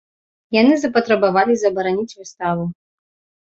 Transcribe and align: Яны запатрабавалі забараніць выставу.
Яны 0.57 0.73
запатрабавалі 0.85 1.53
забараніць 1.67 2.09
выставу. 2.19 2.69